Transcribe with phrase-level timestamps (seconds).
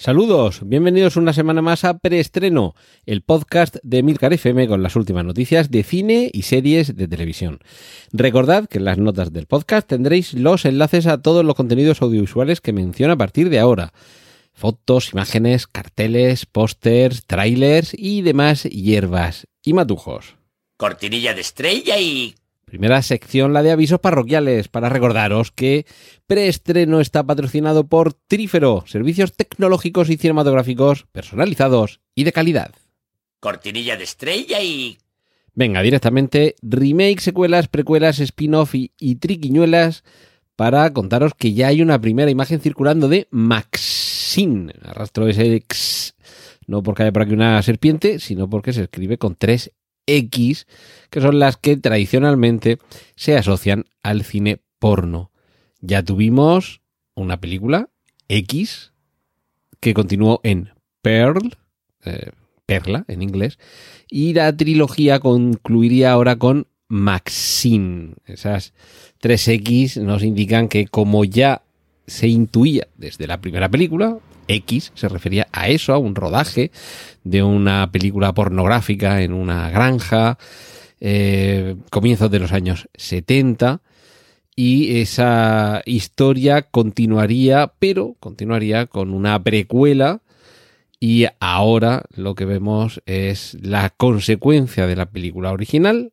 [0.00, 5.24] Saludos, bienvenidos una semana más a Preestreno, el podcast de Milcar FM con las últimas
[5.24, 7.58] noticias de cine y series de televisión.
[8.12, 12.60] Recordad que en las notas del podcast tendréis los enlaces a todos los contenidos audiovisuales
[12.60, 13.92] que menciono a partir de ahora.
[14.52, 20.36] Fotos, imágenes, carteles, pósters, trailers y demás hierbas y matujos.
[20.76, 22.36] Cortinilla de estrella y...
[22.68, 25.86] Primera sección, la de avisos parroquiales, para recordaros que
[26.26, 32.74] Preestreno está patrocinado por Trífero, servicios tecnológicos y cinematográficos personalizados y de calidad.
[33.40, 34.98] Cortinilla de estrella y...
[35.54, 40.04] Venga, directamente, remake, secuelas, precuelas, spin-off y, y triquiñuelas
[40.54, 44.74] para contaros que ya hay una primera imagen circulando de Maxine.
[44.82, 46.14] Arrastro ese X,
[46.66, 49.72] no porque haya por aquí una serpiente, sino porque se escribe con tres
[50.08, 50.66] X,
[51.10, 52.78] que son las que tradicionalmente
[53.14, 55.30] se asocian al cine porno.
[55.80, 56.80] Ya tuvimos
[57.14, 57.88] una película,
[58.28, 58.92] X,
[59.80, 60.70] que continuó en
[61.02, 61.56] Pearl,
[62.04, 62.30] eh,
[62.66, 63.58] Perla en inglés,
[64.10, 68.14] y la trilogía concluiría ahora con Maxine.
[68.26, 68.72] Esas
[69.20, 71.62] tres X nos indican que como ya
[72.06, 76.72] se intuía desde la primera película, X se refería a eso, a un rodaje
[77.24, 80.38] de una película pornográfica en una granja,
[81.00, 83.82] eh, comienzos de los años 70,
[84.56, 90.22] y esa historia continuaría, pero continuaría con una precuela,
[90.98, 96.12] y ahora lo que vemos es la consecuencia de la película original,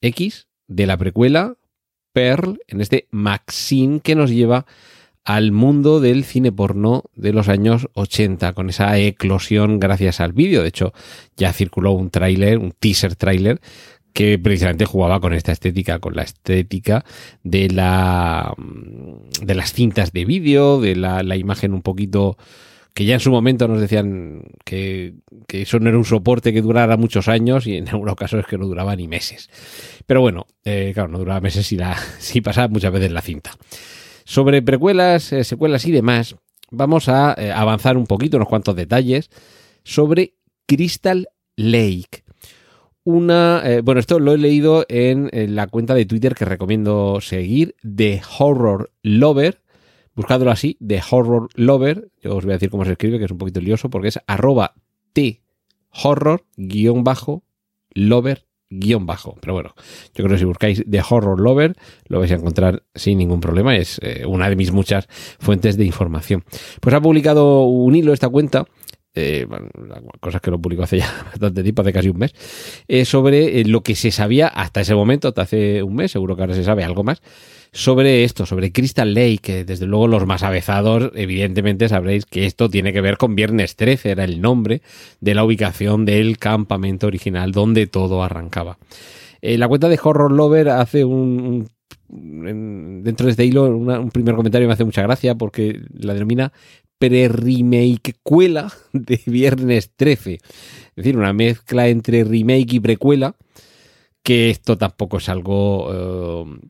[0.00, 1.54] X, de la precuela,
[2.12, 4.66] Pearl, en este Maxine que nos lleva
[5.24, 10.62] al mundo del cine porno de los años 80, con esa eclosión gracias al vídeo.
[10.62, 10.92] De hecho,
[11.36, 13.60] ya circuló un tráiler, un teaser tráiler,
[14.12, 17.04] que precisamente jugaba con esta estética, con la estética
[17.42, 18.54] de la
[19.42, 22.36] de las cintas de vídeo, de la, la imagen un poquito
[22.94, 25.14] que ya en su momento nos decían que,
[25.48, 28.46] que, eso no era un soporte que durara muchos años y en algunos casos es
[28.46, 29.50] que no duraba ni meses.
[30.06, 33.50] Pero bueno, eh, claro, no duraba meses si, la, si pasaba muchas veces la cinta.
[34.24, 36.36] Sobre precuelas, eh, secuelas y demás,
[36.70, 39.30] vamos a eh, avanzar un poquito, unos cuantos detalles
[39.82, 40.34] sobre
[40.66, 42.24] Crystal Lake.
[43.04, 47.76] Una, eh, bueno, esto lo he leído en, la cuenta de Twitter que recomiendo seguir,
[47.82, 49.60] de Horror Lover.
[50.14, 52.10] Buscadlo así, de Horror Lover.
[52.22, 54.20] Yo os voy a decir cómo se escribe, que es un poquito lioso, porque es
[54.26, 54.74] arroba
[55.12, 55.44] T
[56.02, 57.44] horror guion bajo
[57.94, 58.43] lover
[58.78, 59.36] guion bajo.
[59.40, 59.74] Pero bueno,
[60.14, 61.74] yo creo que si buscáis The Horror Lover
[62.08, 63.76] lo vais a encontrar sin ningún problema.
[63.76, 65.06] Es eh, una de mis muchas
[65.38, 66.44] fuentes de información.
[66.80, 68.66] Pues ha publicado un hilo esta cuenta.
[69.16, 69.46] Eh,
[70.18, 72.34] cosas que lo publicó hace ya bastante tiempo, hace casi un mes,
[72.88, 76.34] eh, sobre eh, lo que se sabía hasta ese momento, hasta hace un mes, seguro
[76.34, 77.22] que ahora se sabe algo más,
[77.70, 82.68] sobre esto, sobre Crystal Lake, que desde luego los más avezados, evidentemente sabréis que esto
[82.68, 84.82] tiene que ver con Viernes 13, era el nombre
[85.20, 88.78] de la ubicación del campamento original donde todo arrancaba.
[89.42, 91.66] Eh, la cuenta de Horror Lover hace un,
[92.08, 96.14] un en, dentro de este hilo un primer comentario me hace mucha gracia porque la
[96.14, 96.52] denomina
[96.98, 100.34] pre-remake cuela de Viernes 13.
[100.34, 100.40] Es
[100.94, 103.36] decir, una mezcla entre remake y precuela,
[104.22, 106.60] que esto tampoco es algo eh,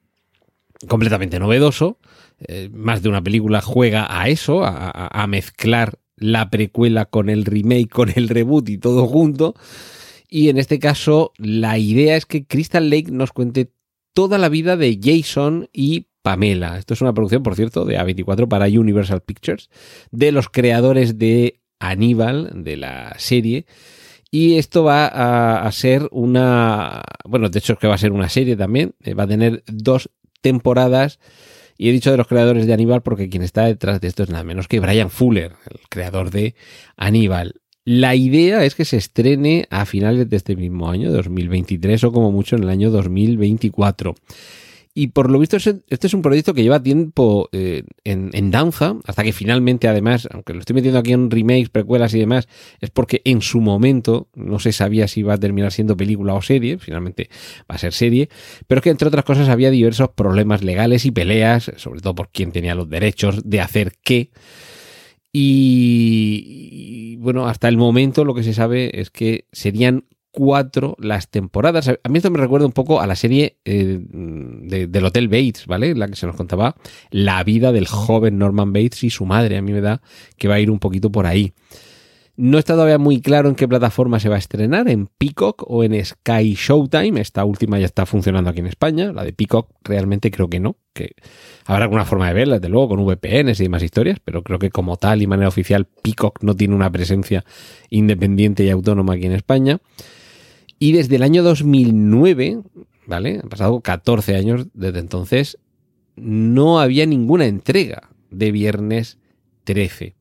[0.88, 1.98] completamente novedoso.
[2.38, 7.44] Eh, más de una película juega a eso, a, a, mezclar la precuela con el
[7.44, 9.54] remake, con el reboot y todo junto.
[10.28, 13.70] Y en este caso, la idea es que Crystal Lake nos cuente
[14.14, 16.78] toda la vida de Jason y Pamela.
[16.78, 19.68] Esto es una producción, por cierto, de A24 para Universal Pictures,
[20.10, 23.66] de los creadores de Aníbal, de la serie.
[24.30, 25.06] Y esto va
[25.58, 27.02] a, ser una.
[27.28, 28.94] Bueno, de hecho, es que va a ser una serie también.
[29.18, 30.08] Va a tener dos
[30.40, 31.20] temporadas.
[31.76, 34.30] Y he dicho de los creadores de Aníbal porque quien está detrás de esto es
[34.30, 36.54] nada menos que Brian Fuller, el creador de
[36.96, 37.60] Aníbal.
[37.84, 42.32] La idea es que se estrene a finales de este mismo año, 2023, o como
[42.32, 44.14] mucho en el año 2024.
[44.96, 49.24] Y por lo visto, este es un proyecto que lleva tiempo eh, en, danza, hasta
[49.24, 52.46] que finalmente, además, aunque lo estoy metiendo aquí en remakes, precuelas y demás,
[52.80, 56.42] es porque en su momento no se sabía si iba a terminar siendo película o
[56.42, 57.28] serie, finalmente
[57.68, 58.28] va a ser serie,
[58.68, 62.52] pero que entre otras cosas había diversos problemas legales y peleas, sobre todo por quién
[62.52, 64.30] tenía los derechos de hacer qué.
[65.32, 70.04] Y bueno, hasta el momento lo que se sabe es que serían
[70.36, 71.88] 24 las temporadas.
[71.88, 75.66] A mí esto me recuerda un poco a la serie eh, de- del Hotel Bates,
[75.66, 75.94] ¿vale?
[75.94, 76.74] La que se nos contaba
[77.10, 79.56] la vida del joven Norman Bates y su madre.
[79.56, 80.00] A mí me da
[80.36, 81.52] que va a ir un poquito por ahí.
[82.36, 85.84] No está todavía muy claro en qué plataforma se va a estrenar, en Peacock o
[85.84, 87.20] en Sky Showtime.
[87.20, 89.12] Esta última ya está funcionando aquí en España.
[89.12, 90.74] La de Peacock realmente creo que no.
[90.92, 91.12] Que
[91.64, 94.70] habrá alguna forma de verla, desde luego, con VPNs y demás historias, pero creo que
[94.70, 97.44] como tal y manera oficial Peacock no tiene una presencia
[97.88, 99.78] independiente y autónoma aquí en España.
[100.78, 102.60] Y desde el año 2009,
[103.06, 103.40] ¿vale?
[103.42, 105.58] Han pasado 14 años desde entonces,
[106.16, 109.18] no había ninguna entrega de Viernes
[109.64, 110.14] 13.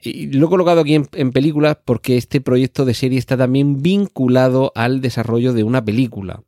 [0.00, 3.82] Y lo he colocado aquí en, en películas porque este proyecto de serie está también
[3.82, 6.42] vinculado al desarrollo de una película.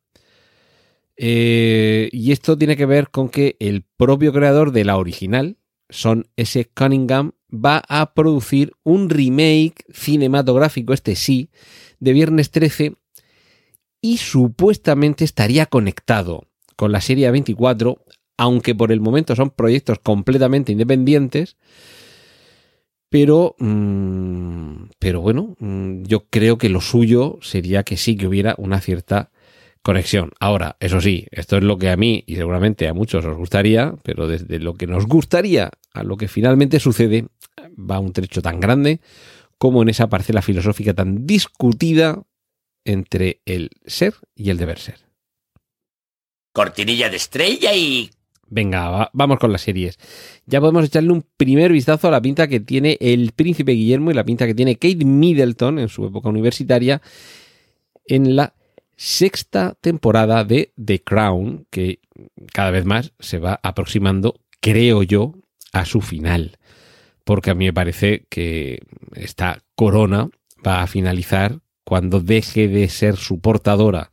[1.20, 5.58] Eh, y esto tiene que ver con que el propio creador de la original,
[5.90, 6.70] Son S.
[6.74, 11.50] Cunningham, va a producir un remake cinematográfico, este sí,
[12.00, 12.94] de Viernes 13
[14.00, 16.44] y supuestamente estaría conectado
[16.76, 18.04] con la serie 24,
[18.36, 21.56] aunque por el momento son proyectos completamente independientes.
[23.10, 28.54] Pero, mm, pero bueno, mm, yo creo que lo suyo sería que sí que hubiera
[28.58, 29.30] una cierta
[29.82, 30.32] conexión.
[30.38, 33.94] Ahora, eso sí, esto es lo que a mí y seguramente a muchos os gustaría,
[34.02, 37.28] pero desde lo que nos gustaría a lo que finalmente sucede,
[37.78, 39.00] va un trecho tan grande
[39.58, 42.22] como en esa parcela filosófica tan discutida
[42.84, 44.96] entre el ser y el deber ser.
[46.52, 48.10] Cortinilla de estrella y...
[48.50, 49.98] Venga, va- vamos con las series.
[50.46, 54.14] Ya podemos echarle un primer vistazo a la pinta que tiene el príncipe Guillermo y
[54.14, 57.02] la pinta que tiene Kate Middleton en su época universitaria
[58.06, 58.54] en la
[58.96, 62.00] sexta temporada de The Crown, que
[62.52, 65.34] cada vez más se va aproximando, creo yo,
[65.72, 66.57] a su final.
[67.28, 68.80] Porque a mí me parece que
[69.14, 70.30] esta corona
[70.66, 74.10] va a finalizar cuando deje de ser su portadora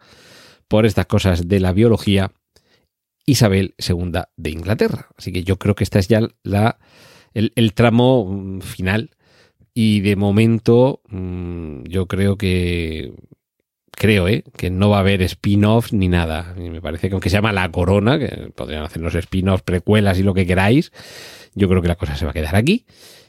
[0.68, 2.34] por estas cosas de la biología
[3.26, 5.08] Isabel II de Inglaterra.
[5.18, 6.78] Así que yo creo que esta es ya la,
[7.34, 9.12] el, el tramo mm, final.
[9.74, 13.14] Y de momento, mm, yo creo que.
[13.96, 14.44] Creo, ¿eh?
[14.58, 16.54] Que no va a haber spin-offs ni nada.
[16.58, 20.34] Me parece que aunque se llama La Corona, que podrían hacernos spin-offs, precuelas y lo
[20.34, 20.92] que queráis,
[21.54, 22.86] yo creo que la cosa se va a quedar aquí.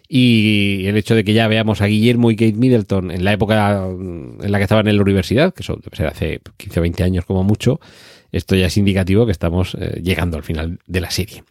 [0.09, 3.87] Y el hecho de que ya veamos a Guillermo y Kate Middleton en la época
[3.87, 7.03] en la que estaban en la universidad, que eso debe ser hace 15 o 20
[7.03, 7.81] años como mucho,
[8.33, 11.45] esto ya es indicativo que estamos eh, llegando al final de la serie.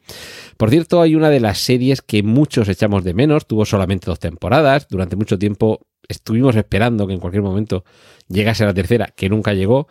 [0.58, 4.20] Por cierto, hay una de las series que muchos echamos de menos, tuvo solamente dos
[4.20, 7.84] temporadas, durante mucho tiempo estuvimos esperando que en cualquier momento
[8.28, 9.88] llegase la tercera, que nunca llegó.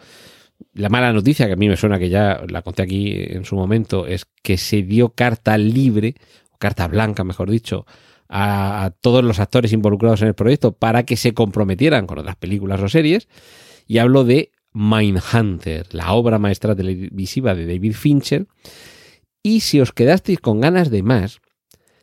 [0.72, 3.56] La mala noticia, que a mí me suena que ya la conté aquí en su
[3.56, 6.14] momento, es que se dio carta libre,
[6.58, 7.86] carta blanca, mejor dicho,
[8.28, 12.36] a, a todos los actores involucrados en el proyecto para que se comprometieran con otras
[12.36, 13.28] películas o series.
[13.86, 18.46] Y hablo de Mindhunter, la obra maestra televisiva de David Fincher.
[19.42, 21.40] Y si os quedasteis con ganas de más,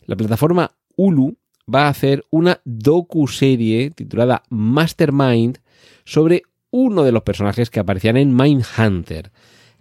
[0.05, 1.37] la plataforma Hulu
[1.73, 5.59] va a hacer una docu-serie titulada Mastermind
[6.05, 9.31] sobre uno de los personajes que aparecían en Mindhunter,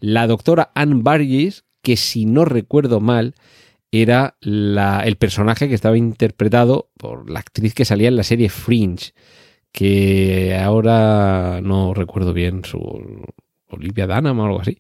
[0.01, 3.35] la doctora Anne Burgess, que si no recuerdo mal,
[3.93, 8.49] era la- el personaje que estaba interpretado por la actriz que salía en la serie
[8.49, 9.13] Fringe,
[9.73, 12.79] que ahora no recuerdo bien su
[13.69, 14.79] Olivia Dunham o algo así.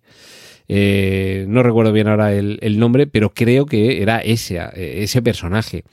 [0.68, 5.22] Eh, no recuerdo bien ahora el, el nombre, pero creo que era ese, eh, ese
[5.22, 5.84] personaje.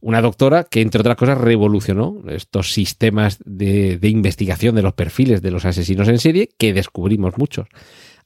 [0.00, 5.42] Una doctora que, entre otras cosas, revolucionó estos sistemas de, de investigación de los perfiles
[5.42, 7.68] de los asesinos en serie, que descubrimos muchos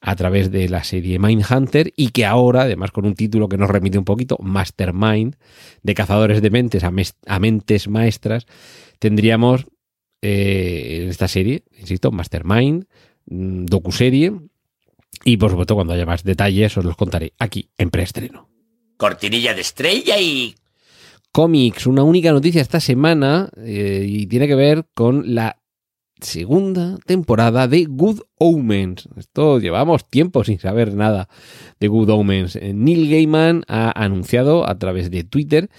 [0.02, 3.70] a través de la serie Mindhunter y que ahora, además con un título que nos
[3.70, 5.36] remite un poquito, Mastermind,
[5.82, 8.46] de cazadores de mentes a, mentes maestras,
[8.98, 9.66] tendríamos
[10.20, 12.86] eh, en esta serie, insisto, Mastermind,
[13.26, 14.32] mm, docuserie,
[15.24, 18.48] y por supuesto cuando haya más detalles os los contaré aquí en preestreno.
[18.96, 20.56] Cortinilla de estrella y...
[21.32, 25.62] Cómics, una única noticia esta semana eh, y tiene que ver con la
[26.20, 29.08] segunda temporada de Good Omens.
[29.16, 31.30] Esto llevamos tiempo sin saber nada
[31.80, 32.56] de Good Omens.
[32.56, 35.70] Eh, Neil Gaiman ha anunciado a través de Twitter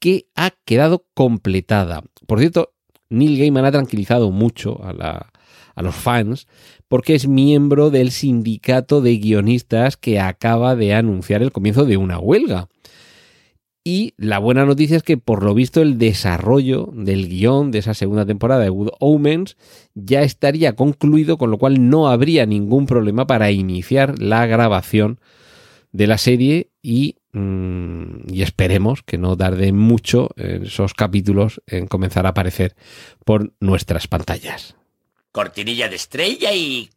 [0.00, 2.02] que ha quedado completada.
[2.26, 2.72] Por cierto,
[3.08, 5.28] Neil Gaiman ha tranquilizado mucho a,
[5.76, 6.48] los fans
[6.88, 12.18] porque es miembro del sindicato de guionistas que acaba de anunciar el comienzo de una
[12.18, 12.68] huelga.
[13.84, 17.94] Y la buena noticia es que por lo visto el desarrollo del guion de esa
[17.94, 19.56] segunda temporada de Good Omens
[19.94, 25.18] ya estaría concluido, con lo cual no habría ningún problema para iniciar la grabación
[25.90, 31.88] de la serie y, mm, y esperemos que no tarde mucho en esos capítulos en
[31.88, 32.76] comenzar a aparecer
[33.24, 34.76] por nuestras pantallas.
[35.32, 36.90] cortinilla de estrella y...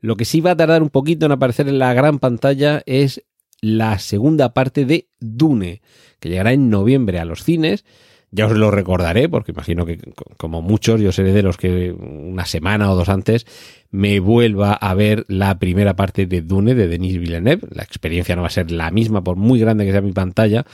[0.00, 3.22] Lo que sí va a tardar un poquito en aparecer en la gran pantalla es
[3.62, 5.80] la segunda parte de Dune,
[6.20, 7.86] que llegará en noviembre a los cines.
[8.34, 9.98] Ya os lo recordaré, porque imagino que
[10.38, 13.46] como muchos, yo seré de los que una semana o dos antes
[13.90, 17.68] me vuelva a ver la primera parte de Dune de Denis Villeneuve.
[17.70, 20.64] La experiencia no va a ser la misma, por muy grande que sea mi pantalla,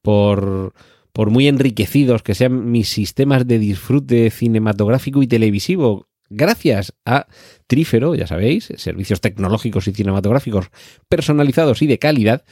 [0.00, 0.72] por,
[1.12, 7.26] por muy enriquecidos que sean mis sistemas de disfrute cinematográfico y televisivo gracias a
[7.66, 10.70] Trífero, ya sabéis, servicios tecnológicos y cinematográficos
[11.08, 12.44] personalizados y de calidad.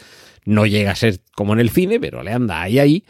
[0.45, 3.05] No llega a ser como en el cine, pero le anda ahí ahí.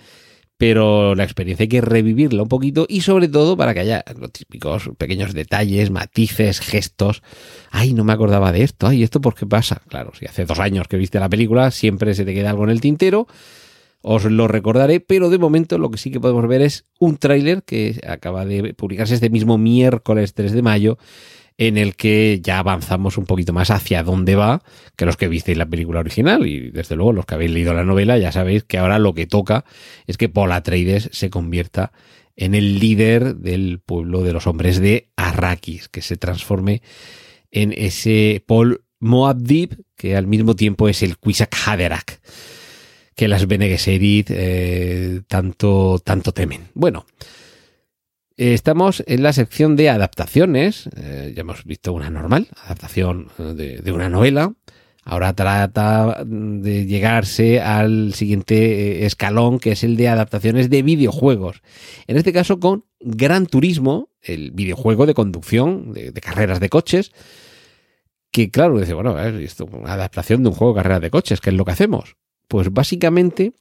[0.57, 4.31] Pero la experiencia hay que revivirla un poquito y sobre todo para que haya los
[4.31, 7.23] típicos pequeños detalles, matices, gestos.
[7.71, 8.87] Ay, no me acordaba de esto.
[8.87, 9.81] Ay, ¿esto por qué pasa?
[9.89, 12.71] Claro, si hace dos años que viste la película, siempre se te queda algo en
[12.71, 13.27] el tintero
[14.03, 17.63] os lo recordaré, pero de momento lo que sí que podemos ver es un tráiler
[17.63, 20.99] que acaba de publicarse este mismo miércoles 3 de mayo,
[21.59, 24.63] en el que ya avanzamos un poquito más hacia dónde va
[24.97, 26.47] que los que visteis la película original.
[26.47, 29.27] Y desde luego, los que habéis leído la novela, ya sabéis que ahora lo que
[29.27, 29.67] toca
[30.07, 31.93] es que Paul Atreides se convierta
[32.35, 36.81] en el líder del pueblo de los hombres de Arrakis, que se transforme
[37.51, 42.21] en ese Paul Moabdib, que al mismo tiempo es el Quisak Haderach
[43.21, 46.69] que las Bene Gesserit eh, tanto, tanto temen.
[46.73, 47.05] Bueno,
[48.35, 50.89] estamos en la sección de adaptaciones.
[50.97, 54.55] Eh, ya hemos visto una normal, adaptación de, una novela.
[55.05, 61.61] Ahora trata de llegarse al siguiente escalón, que es el de adaptaciones de videojuegos.
[62.07, 67.13] En este caso con Gran Turismo, el videojuego de conducción, de, de carreras de coches,
[68.33, 71.51] que claro, dice, bueno, es una adaptación de un juego de carreras de coches, que
[71.51, 72.17] es lo que hacemos.
[72.51, 73.53] Pues básicamente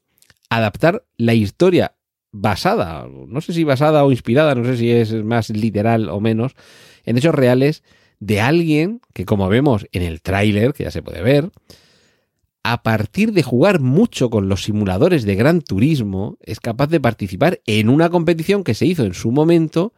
[0.49, 1.93] adaptar la historia
[2.31, 6.55] basada, no sé si basada o inspirada, no sé si es más literal o menos,
[7.05, 7.83] en hechos reales
[8.19, 11.51] de alguien que como vemos en el tráiler, que ya se puede ver,
[12.63, 17.61] a partir de jugar mucho con los simuladores de Gran Turismo, es capaz de participar
[17.67, 19.93] en una competición que se hizo en su momento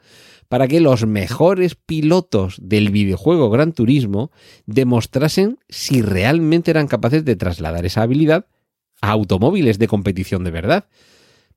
[0.49, 4.31] para que los mejores pilotos del videojuego Gran Turismo
[4.65, 8.47] demostrasen si realmente eran capaces de trasladar esa habilidad
[9.01, 10.85] automóviles de competición de verdad.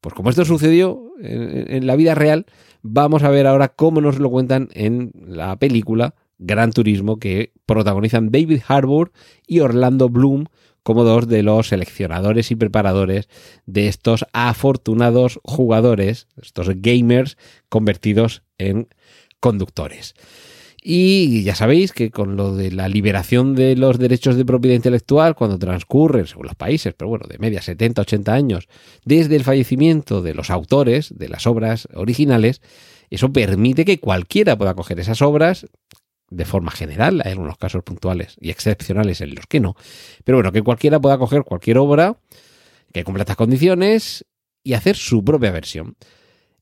[0.00, 2.46] Pues como esto sucedió en, la vida real,
[2.82, 8.30] vamos a ver ahora cómo nos lo cuentan en la película Gran Turismo que protagonizan
[8.30, 9.12] David Harbour
[9.46, 10.46] y Orlando Bloom
[10.82, 13.28] como dos de los seleccionadores y preparadores
[13.64, 17.38] de estos afortunados jugadores, estos gamers
[17.70, 18.88] convertidos en
[19.40, 20.14] conductores.
[20.86, 25.34] Y ya sabéis que con lo de la liberación de los derechos de propiedad intelectual,
[25.34, 28.68] cuando transcurren, según los países, pero bueno, de media 70, 80 años,
[29.02, 32.60] desde el fallecimiento de los autores de las obras originales,
[33.08, 35.66] eso permite que cualquiera pueda coger esas obras
[36.28, 39.76] de forma general, hay algunos casos puntuales y excepcionales en los que no,
[40.24, 42.18] pero bueno, que cualquiera pueda coger cualquier obra
[42.92, 44.26] que cumpla estas condiciones
[44.62, 45.96] y hacer su propia versión.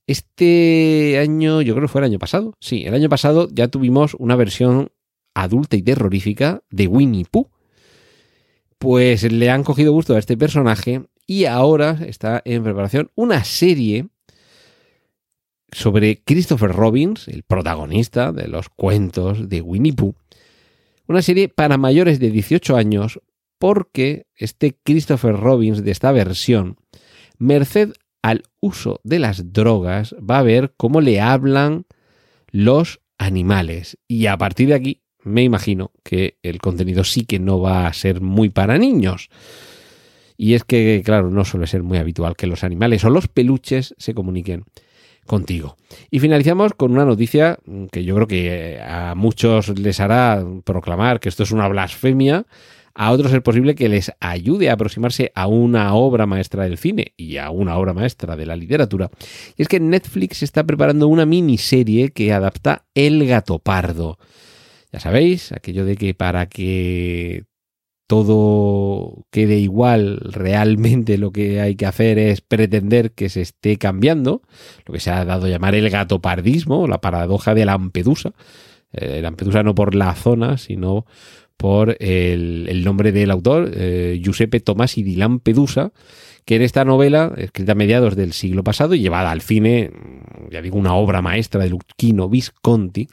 [0.05, 4.15] Este año, yo creo que fue el año pasado, sí, el año pasado ya tuvimos
[4.15, 4.91] una versión
[5.33, 7.49] adulta y terrorífica de Winnie Pooh.
[8.77, 14.07] Pues le han cogido gusto a este personaje y ahora está en preparación una serie
[15.71, 20.15] sobre Christopher Robbins, el protagonista de los cuentos de Winnie Pooh.
[21.07, 23.19] Una serie para mayores de 18 años
[23.57, 26.77] porque este Christopher Robbins de esta versión,
[27.37, 27.93] merced
[28.23, 31.85] al uso de las drogas, va a ver cómo le hablan
[32.49, 33.97] los animales.
[34.07, 37.93] Y a partir de aquí, me imagino que el contenido sí que no va a
[37.93, 39.29] ser muy para niños.
[40.37, 43.93] Y es que, claro, no suele ser muy habitual que los animales o los peluches
[43.97, 44.63] se comuniquen
[45.25, 45.77] contigo.
[46.09, 47.59] Y finalizamos con una noticia
[47.91, 52.45] que yo creo que a muchos les hará proclamar que esto es una blasfemia,
[52.95, 57.13] a otros es posible que les ayude a aproximarse a una obra maestra del cine
[57.17, 59.09] y a una obra maestra de la literatura.
[59.57, 64.19] Y es que Netflix está preparando una miniserie que adapta El gato pardo.
[64.91, 67.45] Ya sabéis, aquello de que para que
[68.05, 74.43] todo quede igual, realmente lo que hay que hacer es pretender que se esté cambiando,
[74.85, 78.33] lo que se ha dado a llamar el gatopardismo, la paradoja de Lampedusa.
[78.93, 81.05] Eh, Lampedusa no por la zona, sino
[81.57, 85.91] por el, nombre del autor, eh, Giuseppe Tomasi di Lampedusa,
[86.45, 89.91] que en esta novela, escrita a mediados del siglo pasado y llevada al cine,
[90.51, 93.07] ya digo, una obra maestra de Lucchino Visconti,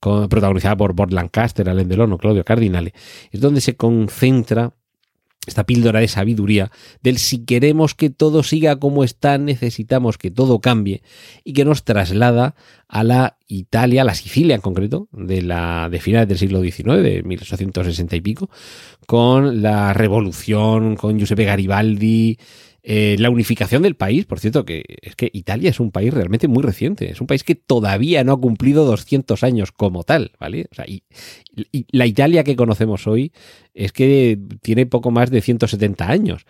[0.00, 2.94] protagonizada por Bord Lancaster, Alain Delon o Claudio Cardinale,
[3.30, 4.72] es donde se concentra
[5.46, 6.70] esta píldora de sabiduría
[7.02, 11.02] del si queremos que todo siga como está, necesitamos que todo cambie
[11.44, 12.54] y que nos traslada
[12.88, 17.02] a la Italia, a la Sicilia en concreto, de, la, de finales del siglo XIX,
[17.02, 18.50] de 1860 y pico,
[19.06, 22.38] con la revolución, con Giuseppe Garibaldi,
[22.82, 26.48] eh, la unificación del país, por cierto, que es que Italia es un país realmente
[26.48, 30.66] muy reciente, es un país que todavía no ha cumplido 200 años como tal, ¿vale?
[30.70, 31.02] O sea, y,
[31.90, 33.32] la Italia que conocemos hoy
[33.74, 36.46] es que tiene poco más de 170 años.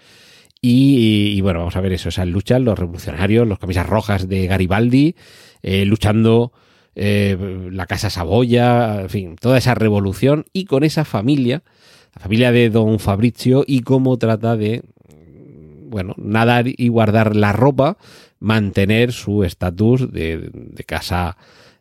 [0.63, 4.47] Y, y, bueno, vamos a ver eso, esas luchas, los revolucionarios, los camisas rojas de
[4.47, 5.17] Garibaldi,
[5.63, 6.53] eh, luchando
[6.95, 7.37] eh,
[7.71, 11.63] la Casa Saboya, en fin, toda esa revolución y con esa familia,
[12.15, 14.83] la familia de don Fabrizio y cómo trata de,
[15.91, 17.99] bueno, nadar y guardar la ropa,
[18.39, 21.37] mantener su estatus de, de, casa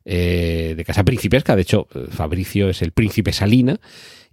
[0.06, 1.56] eh, de casa principesca.
[1.56, 3.80] De hecho, Fabricio es el príncipe Salina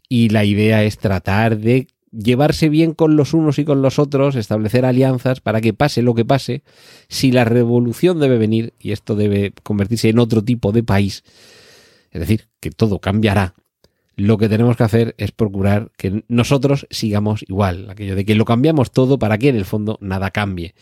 [0.09, 4.37] y la idea es tratar de llevarse bien con los unos y con los otros,
[4.37, 6.63] establecer alianzas para que pase lo que pase,
[7.09, 11.25] si la revolución debe venir y esto debe convertirse en otro tipo de país,
[12.11, 13.55] es decir, que todo cambiará,
[14.17, 18.47] lo que tenemos que hacer es procurar que nosotros sigamos igual, aquello de que lo
[18.47, 20.75] cambiamos todo para que en el fondo nada cambie.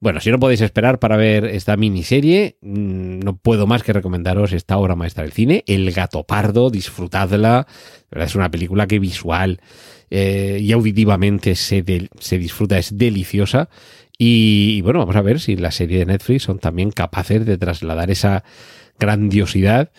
[0.00, 4.52] Bueno, si no podéis esperar para ver esta miniserie, mm, no puedo más que recomendaros
[4.52, 7.66] esta obra maestra del cine, El gato pardo, disfrutadla.
[8.12, 9.60] Es una película que visual
[10.10, 11.84] eh, y auditivamente se,
[12.20, 13.70] se disfruta, es deliciosa.
[14.16, 17.58] Y, y, bueno, vamos a ver si la serie de Netflix son también capaces de
[17.58, 18.44] trasladar esa
[19.00, 19.90] grandiosidad.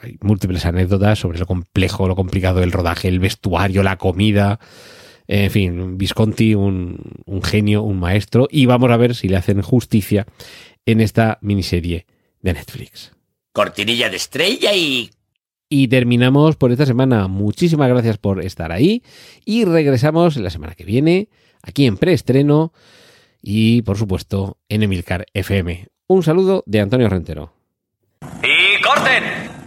[0.00, 4.58] Hay múltiples anécdotas sobre lo complejo, lo complicado del rodaje, el vestuario, la comida.
[5.26, 8.48] En fin, Visconti, un, un genio, un maestro.
[8.50, 10.26] Y vamos a ver si le hacen justicia
[10.86, 12.06] en esta miniserie
[12.40, 13.12] de Netflix.
[13.52, 15.10] Cortinilla de estrella y
[15.74, 17.28] y terminamos por esta semana.
[17.28, 19.02] Muchísimas gracias por estar ahí
[19.46, 21.30] y regresamos la semana que viene
[21.62, 22.74] aquí en preestreno
[23.40, 25.88] y por supuesto en Emilcar FM.
[26.08, 27.54] Un saludo de Antonio Rentero.
[28.42, 29.51] ¡Y corten!